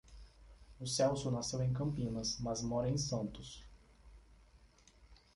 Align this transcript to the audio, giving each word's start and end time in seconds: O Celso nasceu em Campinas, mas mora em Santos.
O 0.79 0.87
Celso 0.87 1.29
nasceu 1.29 1.61
em 1.61 1.71
Campinas, 1.71 2.35
mas 2.39 2.63
mora 2.63 2.89
em 2.89 2.97
Santos. 2.97 3.63